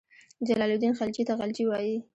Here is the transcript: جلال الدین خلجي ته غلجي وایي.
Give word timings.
جلال 0.47 0.71
الدین 0.73 0.93
خلجي 0.99 1.23
ته 1.27 1.33
غلجي 1.39 1.65
وایي. 1.67 1.95